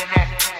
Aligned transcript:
internet. 0.00 0.59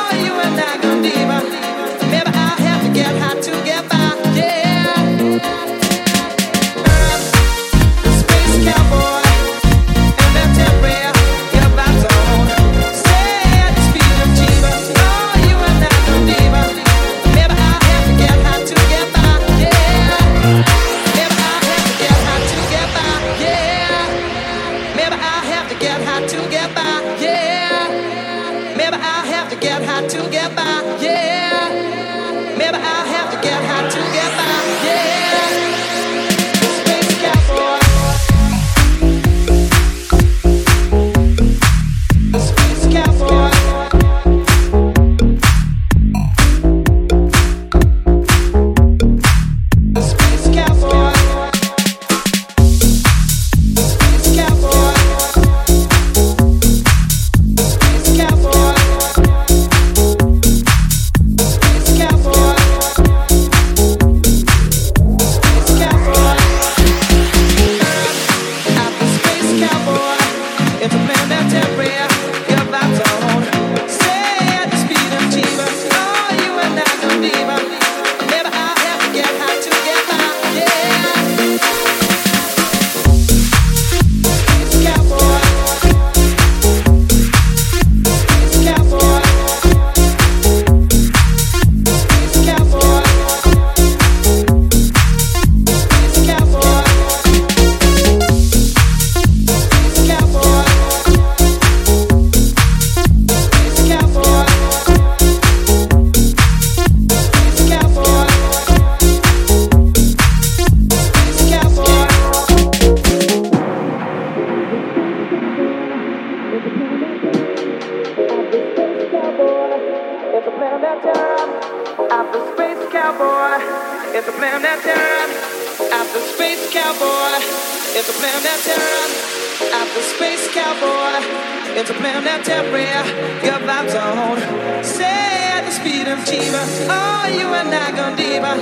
It's 131.73 131.89
a 131.89 131.93
planet 131.93 132.43
temporary, 132.45 133.07
your 133.43 133.59
vibes 133.67 133.95
are 133.95 134.13
on. 134.27 134.83
Say 134.83 135.61
the 135.65 135.71
speed 135.71 136.07
of 136.07 136.19
Jeeva, 136.19 136.61
oh, 136.89 137.27
you 137.31 137.47
and 137.47 137.73
I 137.73 137.91
gonna 137.95 138.15
diva. 138.15 138.55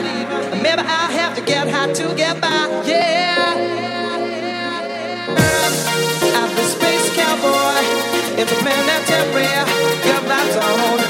Maybe 0.61 0.81
I'll 0.81 1.11
have 1.11 1.35
to 1.35 1.41
get 1.41 1.67
high 1.67 1.91
to 1.91 2.15
get 2.15 2.39
by, 2.39 2.67
yeah. 2.85 3.55
I'm 6.37 6.55
the 6.55 6.63
space 6.63 7.09
cowboy, 7.15 7.81
It's 8.39 8.51
a 8.51 8.55
planet 8.55 9.07
temporary, 9.07 9.65
your 10.05 10.21
vibes 10.29 10.55
are 10.61 11.03
on. 11.03 11.08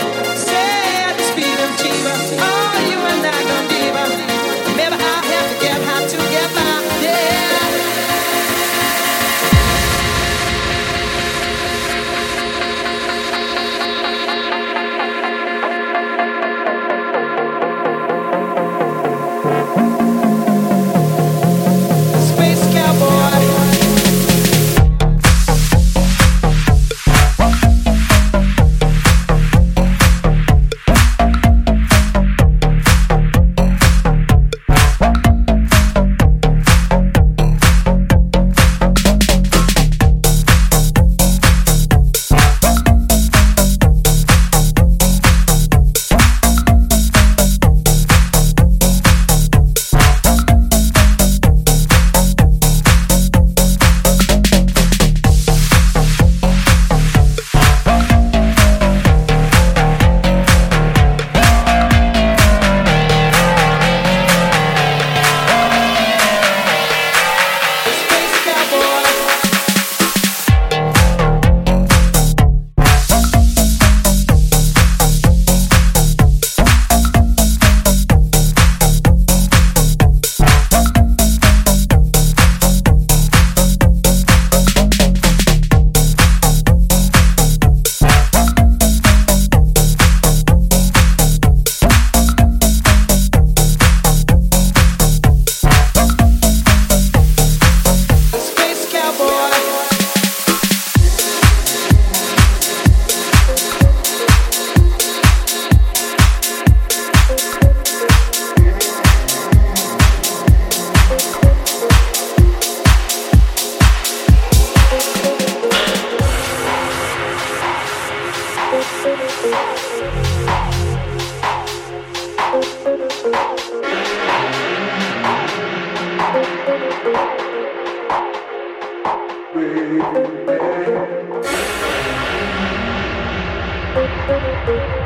baby. 134.67 134.98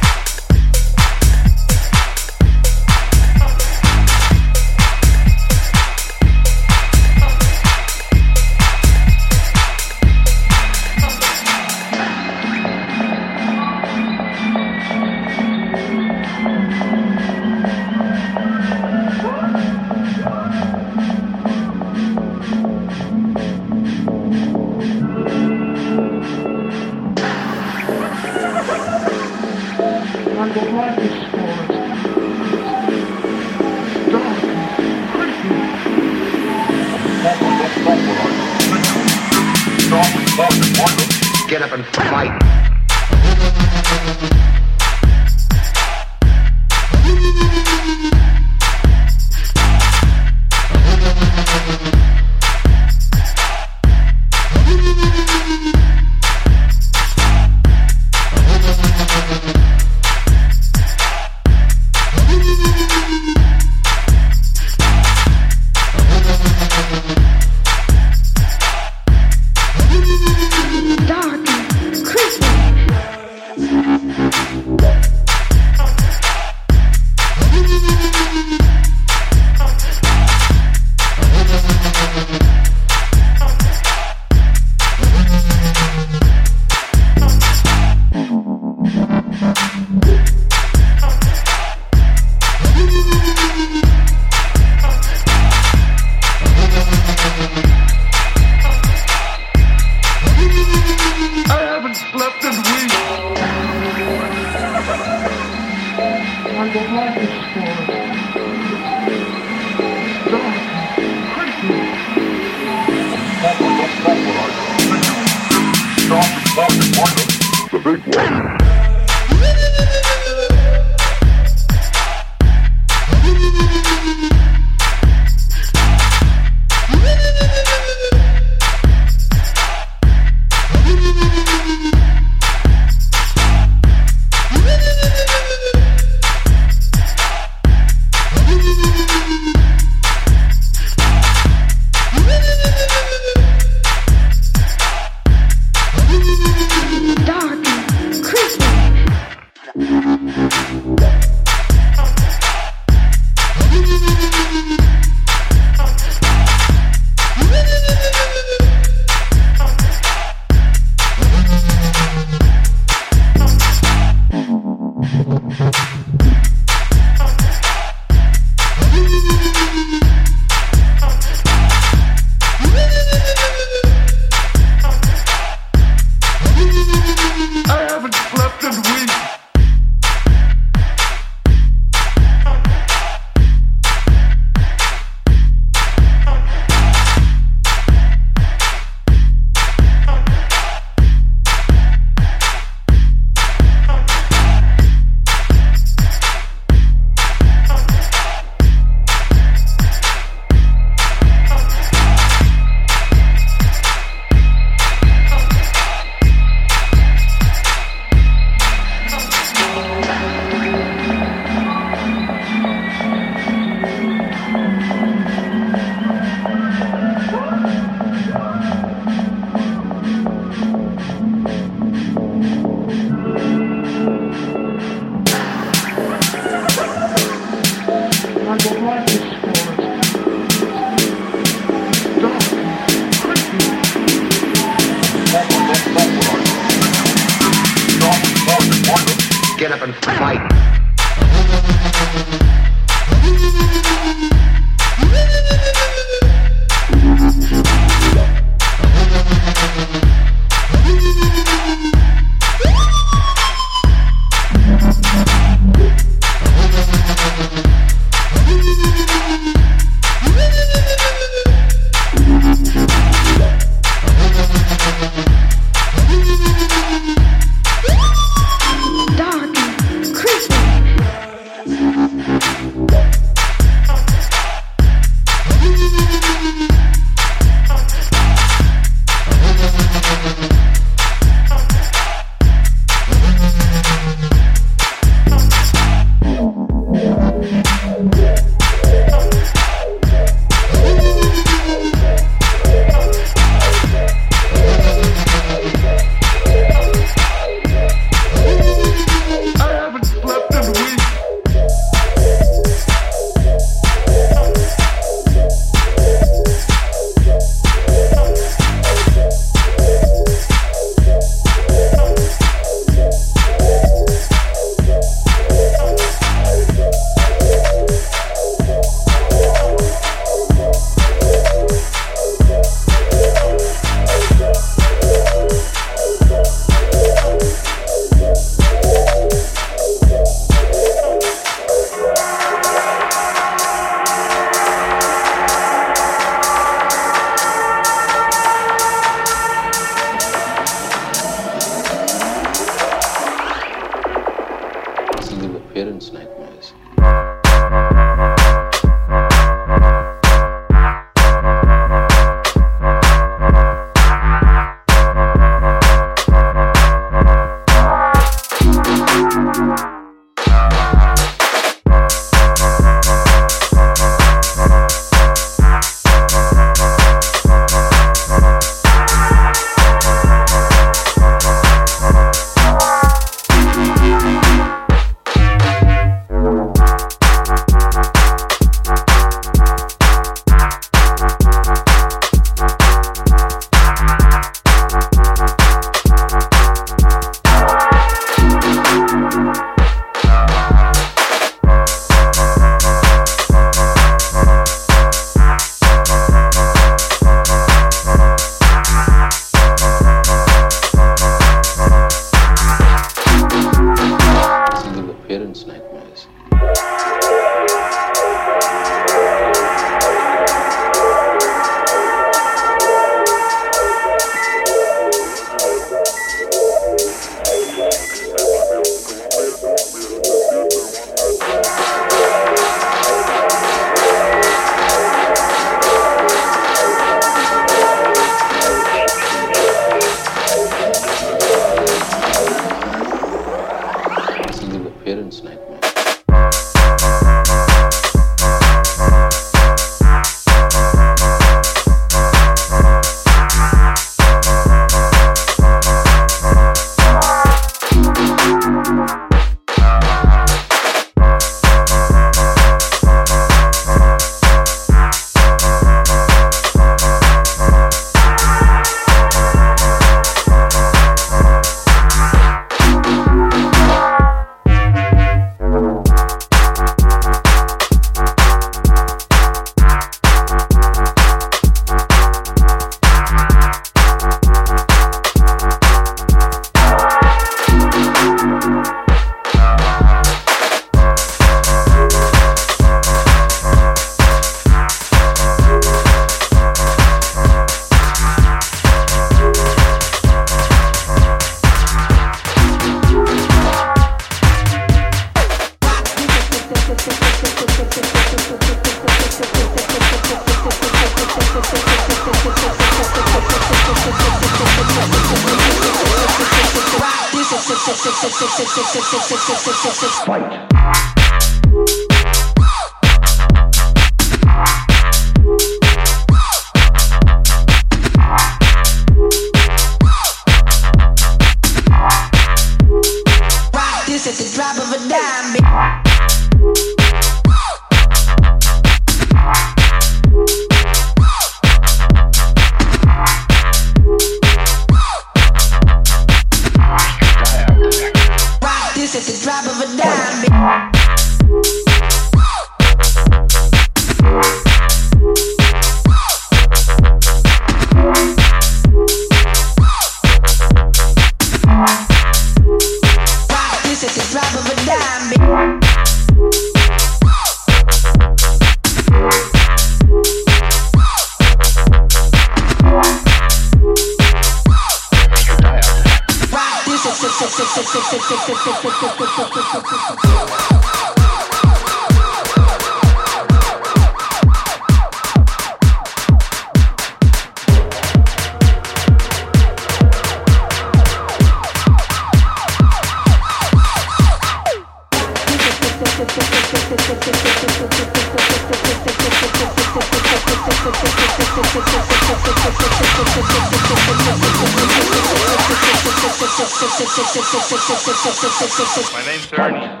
My 597.53 599.25
name's 599.25 599.51
Ernie. 599.51 600.00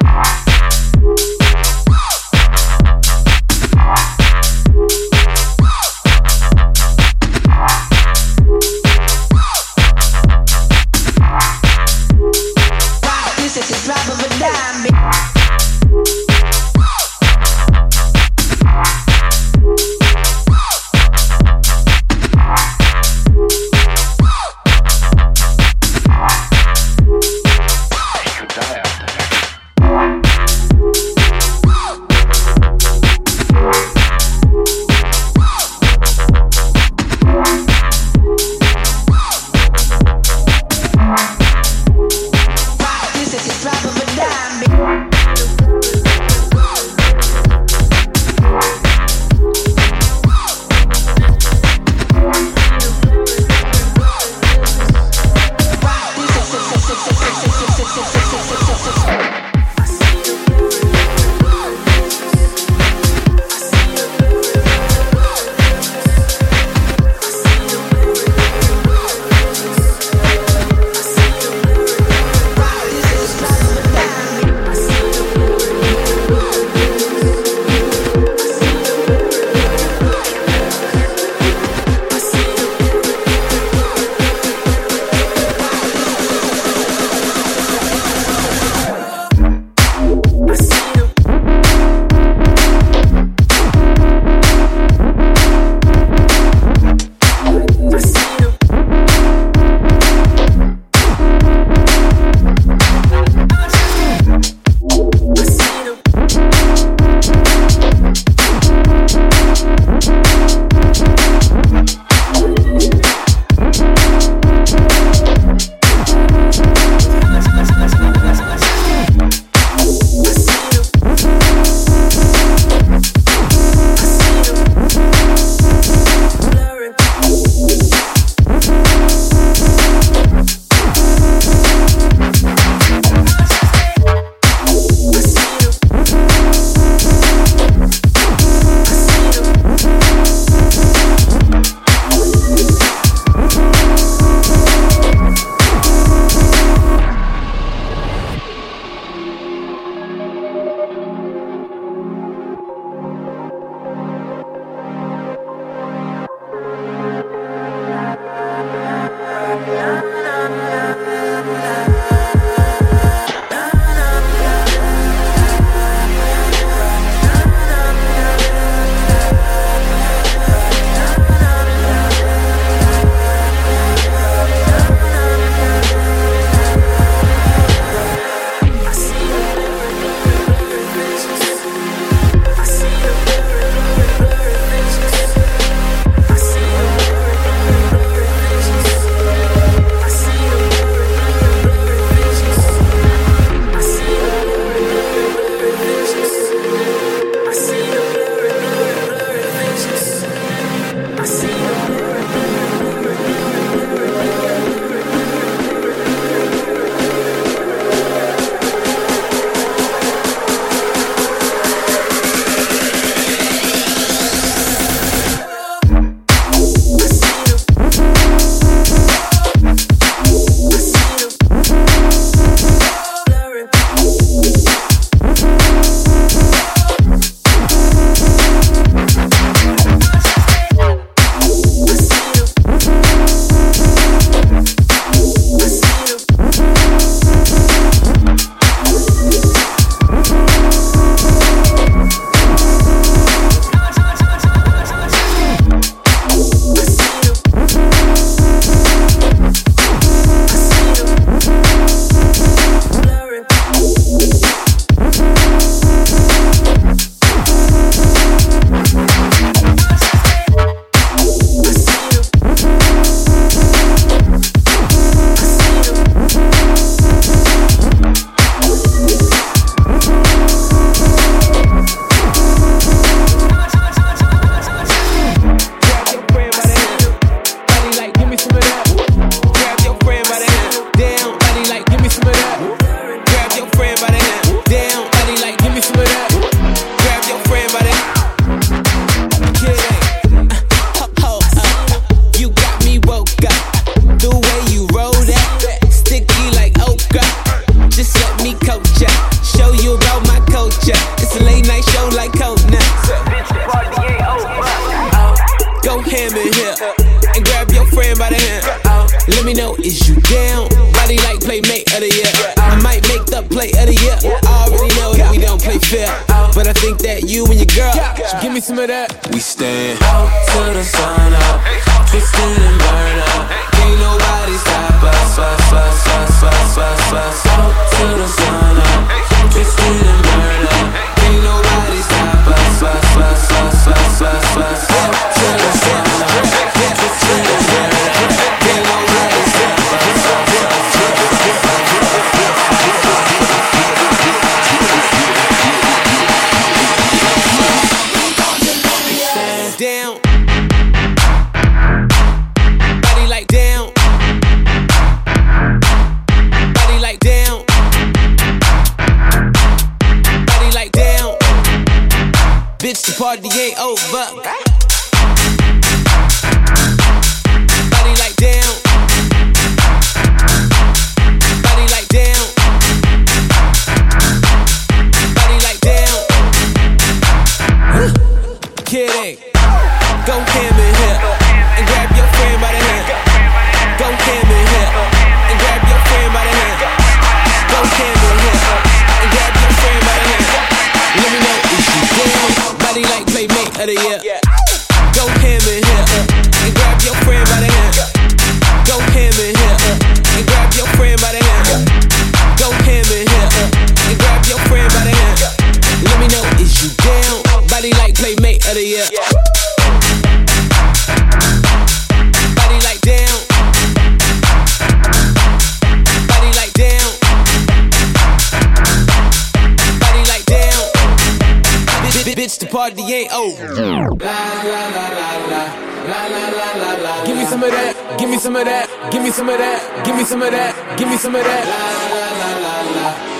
La 426.01 426.25
la 426.25 426.49
la 426.49 426.69
la 426.81 426.91
la, 426.97 427.25
Give 427.25 427.37
me 427.37 427.45
some 427.45 427.61
of 427.61 427.69
that, 427.69 427.93
give 428.17 428.27
me 428.27 428.37
some 428.39 428.55
of 428.55 428.65
that, 428.65 428.89
give 429.11 429.21
me 429.21 429.29
some 429.29 429.49
of 429.49 429.57
that, 429.57 429.77
give 430.01 430.15
me 430.17 430.23
some 430.25 430.41
of 430.41 430.49
that, 430.49 430.73
give 430.97 431.07
me 431.07 431.17
some 431.17 431.35
of 431.35 431.43
that. 431.45 431.61
la 431.61 431.77
la 432.09 432.25
la 432.41 432.49
la 432.57 432.73
la 432.73 433.05
la 433.05 433.31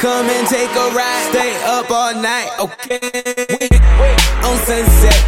Come 0.00 0.24
and 0.24 0.48
take 0.48 0.72
a 0.72 0.86
ride, 0.96 1.24
stay 1.28 1.52
up 1.68 1.90
all 1.92 2.16
night, 2.16 2.48
okay? 2.56 3.68
On 4.40 4.56
sunset, 4.64 5.20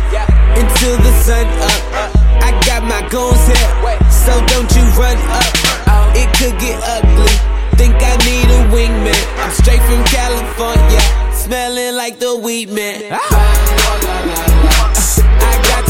until 0.57 0.97
the 1.05 1.13
sun 1.21 1.45
up. 1.69 1.83
I 2.41 2.57
got 2.65 2.89
my 2.89 3.05
goons 3.13 3.45
here, 3.45 3.69
so 4.09 4.33
don't 4.57 4.73
you 4.73 4.89
run 4.97 5.21
up. 5.37 5.53
It 6.17 6.33
could 6.41 6.57
get 6.57 6.81
ugly, 6.81 7.37
think 7.77 8.01
I 8.01 8.17
need 8.25 8.49
a 8.57 8.73
wingman. 8.73 9.21
I'm 9.45 9.53
straight 9.53 9.85
from 9.85 10.01
California, 10.09 11.05
smelling 11.37 11.93
like 11.95 12.21
the 12.21 12.41
weed 12.41 12.71
man. 12.71 13.13
Ah 13.13 14.76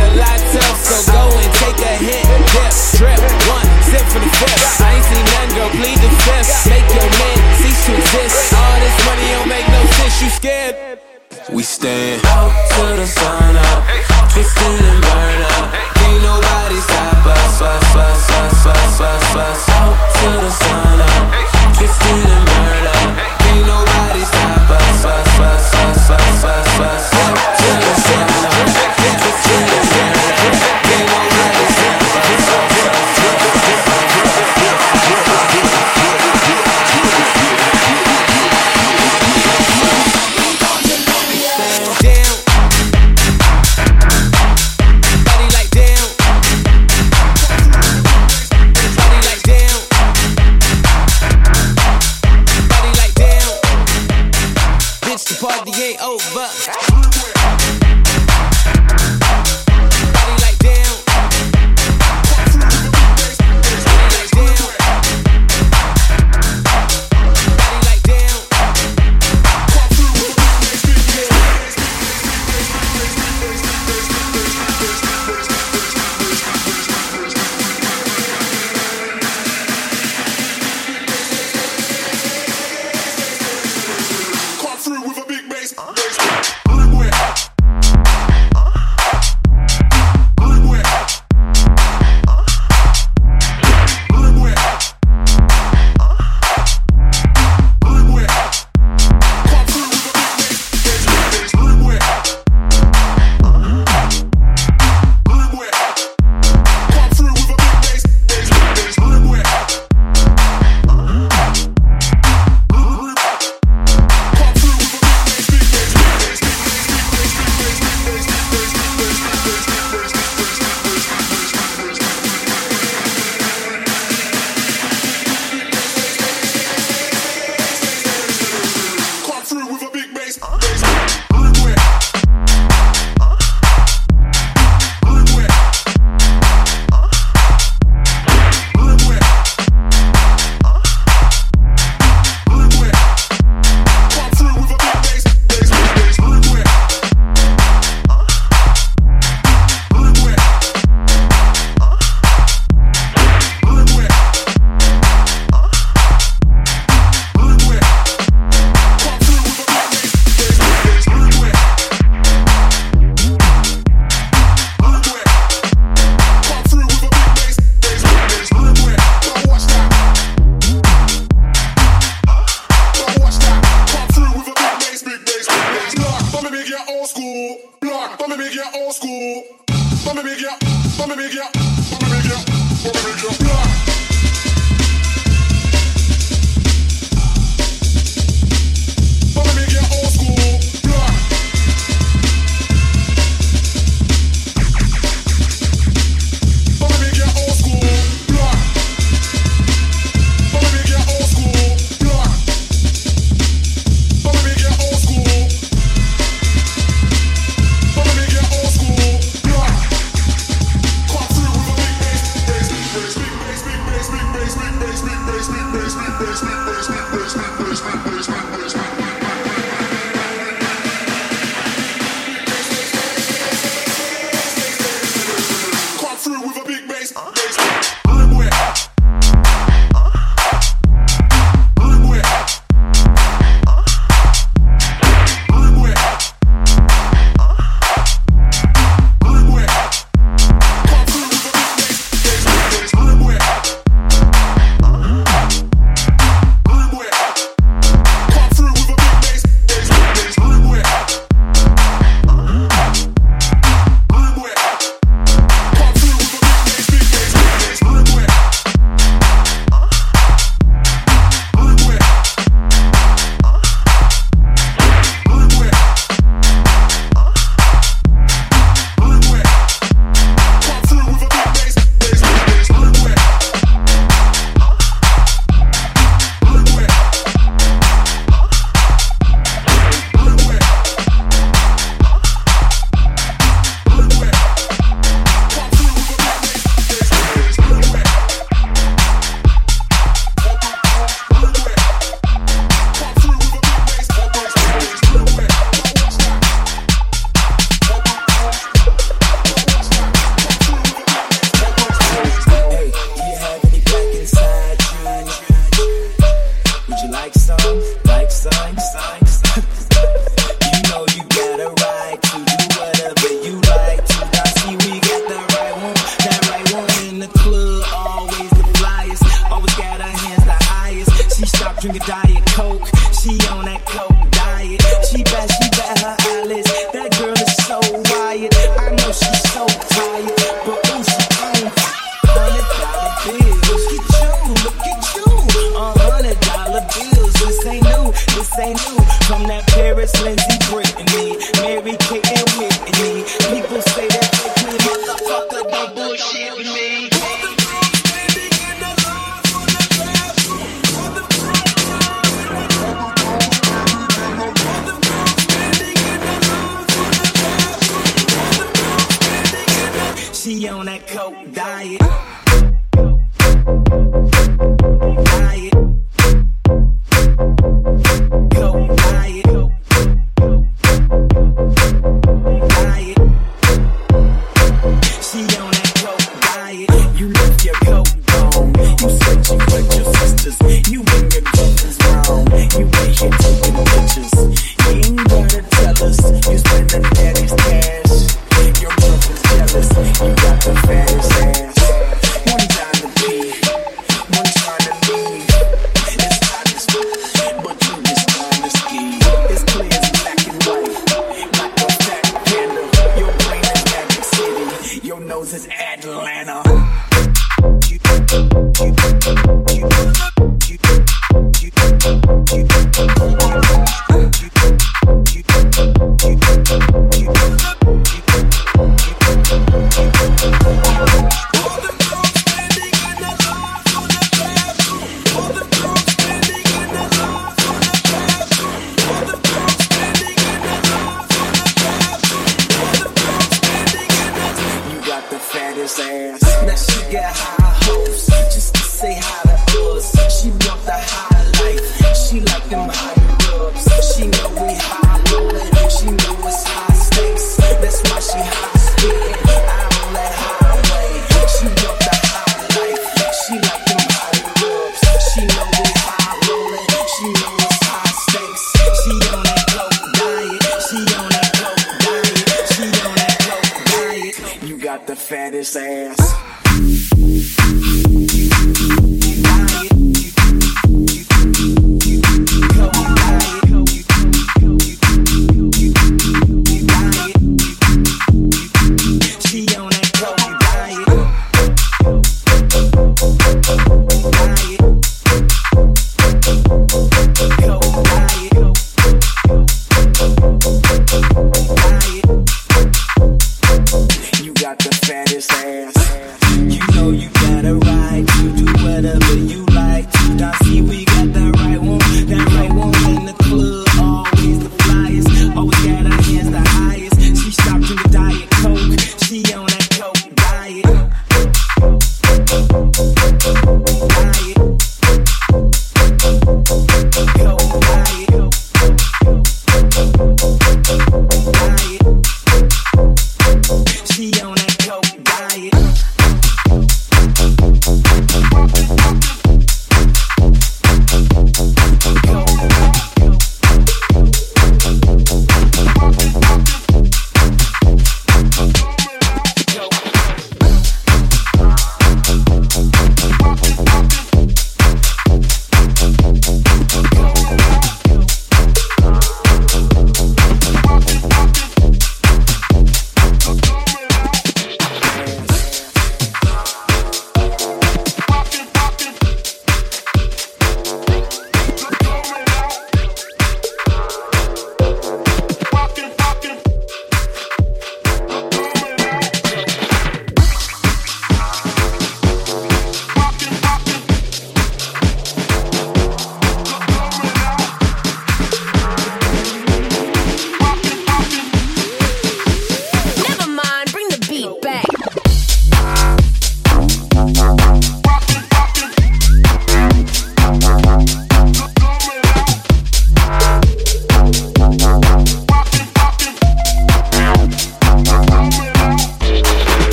a 0.00 0.08
lot 0.16 0.40
tough, 0.52 0.78
so 0.80 0.96
go 1.12 1.22
and 1.28 1.52
take 1.60 1.80
a 1.84 1.94
hit. 2.00 2.24
Dip, 2.52 2.72
drip, 2.96 3.20
one, 3.46 3.68
sip 3.84 4.04
for 4.12 4.20
the 4.20 4.30
fifth. 4.40 4.80
I 4.80 4.96
ain't 4.96 5.06
seen 5.06 5.24
none, 5.36 5.50
girl, 5.56 5.70
plead 5.76 5.98
the 6.00 6.10
fifth. 6.24 6.66
Make 6.66 6.88
your 6.96 7.10
man 7.20 7.38
cease 7.60 7.80
to 7.86 7.92
exist. 7.94 8.54
All 8.54 8.76
this 8.80 8.96
money 9.06 9.26
don't 9.34 9.48
make 9.48 9.66
no 9.68 9.80
sense, 9.98 10.16
you 10.22 10.30
scared. 10.30 10.98
We 11.52 11.62
stand 11.62 12.22
out 12.26 12.52
to 12.74 12.84
the 12.96 13.06
sun 13.06 13.56
up, 13.56 13.78
twisted 14.32 14.80
and 14.90 15.00
burn 15.02 15.40
up. 15.54 15.66
Can't 15.98 16.22
nobody 16.22 16.78
stop 16.80 17.26
us, 17.26 17.62
us, 17.62 17.96
us, 17.96 18.30
us, 18.30 18.66
us, 18.66 19.00
us, 19.00 19.36
us. 19.36 19.68
Out 19.68 19.96
to 20.18 20.28
the 20.44 20.50
sun 20.50 21.00
up, 21.00 21.24
twisted 21.76 22.08
and 22.08 22.24
burn 22.24 22.38
up. 22.38 22.49